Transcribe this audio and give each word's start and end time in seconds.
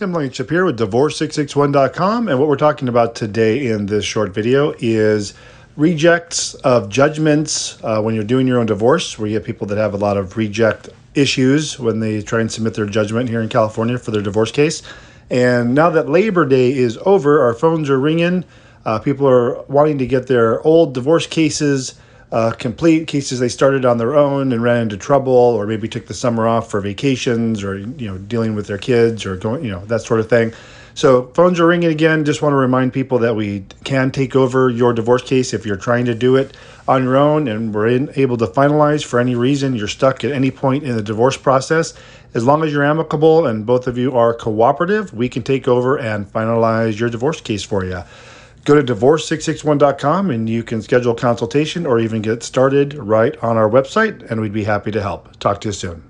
Tim 0.00 0.12
Blankenship 0.12 0.48
here 0.48 0.64
with 0.64 0.78
Divorce661.com. 0.78 2.28
And 2.28 2.38
what 2.38 2.48
we're 2.48 2.56
talking 2.56 2.88
about 2.88 3.14
today 3.14 3.66
in 3.66 3.84
this 3.84 4.02
short 4.02 4.32
video 4.32 4.74
is 4.78 5.34
rejects 5.76 6.54
of 6.54 6.88
judgments 6.88 7.78
uh, 7.84 8.00
when 8.00 8.14
you're 8.14 8.24
doing 8.24 8.46
your 8.46 8.60
own 8.60 8.64
divorce, 8.64 9.18
where 9.18 9.28
you 9.28 9.34
have 9.34 9.44
people 9.44 9.66
that 9.66 9.76
have 9.76 9.92
a 9.92 9.98
lot 9.98 10.16
of 10.16 10.38
reject 10.38 10.88
issues 11.14 11.78
when 11.78 12.00
they 12.00 12.22
try 12.22 12.40
and 12.40 12.50
submit 12.50 12.72
their 12.72 12.86
judgment 12.86 13.28
here 13.28 13.42
in 13.42 13.50
California 13.50 13.98
for 13.98 14.10
their 14.10 14.22
divorce 14.22 14.50
case. 14.50 14.82
And 15.28 15.74
now 15.74 15.90
that 15.90 16.08
Labor 16.08 16.46
Day 16.46 16.72
is 16.72 16.98
over, 17.04 17.42
our 17.42 17.52
phones 17.52 17.90
are 17.90 18.00
ringing. 18.00 18.46
Uh, 18.86 19.00
people 19.00 19.28
are 19.28 19.60
wanting 19.64 19.98
to 19.98 20.06
get 20.06 20.28
their 20.28 20.62
old 20.62 20.94
divorce 20.94 21.26
cases 21.26 22.00
uh, 22.32 22.52
complete 22.52 23.08
cases 23.08 23.40
they 23.40 23.48
started 23.48 23.84
on 23.84 23.98
their 23.98 24.14
own 24.14 24.52
and 24.52 24.62
ran 24.62 24.82
into 24.82 24.96
trouble, 24.96 25.32
or 25.32 25.66
maybe 25.66 25.88
took 25.88 26.06
the 26.06 26.14
summer 26.14 26.46
off 26.46 26.70
for 26.70 26.80
vacations, 26.80 27.64
or 27.64 27.78
you 27.78 28.06
know 28.08 28.18
dealing 28.18 28.54
with 28.54 28.66
their 28.66 28.78
kids, 28.78 29.26
or 29.26 29.36
going 29.36 29.64
you 29.64 29.70
know 29.70 29.84
that 29.86 30.02
sort 30.02 30.20
of 30.20 30.28
thing. 30.28 30.52
So 30.94 31.28
phones 31.34 31.58
are 31.60 31.66
ringing 31.66 31.90
again. 31.90 32.24
Just 32.24 32.42
want 32.42 32.52
to 32.52 32.56
remind 32.56 32.92
people 32.92 33.18
that 33.20 33.34
we 33.34 33.64
can 33.84 34.10
take 34.10 34.36
over 34.36 34.70
your 34.70 34.92
divorce 34.92 35.22
case 35.22 35.54
if 35.54 35.64
you're 35.64 35.76
trying 35.76 36.04
to 36.06 36.14
do 36.14 36.36
it 36.36 36.56
on 36.86 37.04
your 37.04 37.16
own, 37.16 37.48
and 37.48 37.74
we're 37.74 37.88
in, 37.88 38.10
able 38.16 38.36
to 38.36 38.46
finalize 38.46 39.04
for 39.04 39.18
any 39.18 39.34
reason 39.34 39.74
you're 39.74 39.88
stuck 39.88 40.24
at 40.24 40.32
any 40.32 40.50
point 40.50 40.84
in 40.84 40.96
the 40.96 41.02
divorce 41.02 41.36
process. 41.36 41.94
As 42.32 42.44
long 42.44 42.62
as 42.62 42.72
you're 42.72 42.84
amicable 42.84 43.46
and 43.46 43.66
both 43.66 43.88
of 43.88 43.98
you 43.98 44.16
are 44.16 44.34
cooperative, 44.34 45.12
we 45.12 45.28
can 45.28 45.42
take 45.42 45.66
over 45.66 45.98
and 45.98 46.30
finalize 46.32 46.98
your 46.98 47.10
divorce 47.10 47.40
case 47.40 47.64
for 47.64 47.84
you. 47.84 48.02
Go 48.64 48.80
to 48.80 48.94
divorce661.com 48.94 50.30
and 50.30 50.48
you 50.48 50.62
can 50.62 50.82
schedule 50.82 51.12
a 51.12 51.16
consultation 51.16 51.86
or 51.86 51.98
even 51.98 52.20
get 52.20 52.42
started 52.42 52.94
right 52.94 53.36
on 53.42 53.56
our 53.56 53.68
website, 53.68 54.28
and 54.30 54.40
we'd 54.40 54.52
be 54.52 54.64
happy 54.64 54.90
to 54.90 55.00
help. 55.00 55.38
Talk 55.38 55.60
to 55.62 55.68
you 55.68 55.72
soon. 55.72 56.09